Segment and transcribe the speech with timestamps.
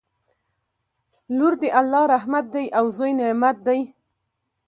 [1.37, 3.79] لور د الله رحمت دی او زوی نعمت دی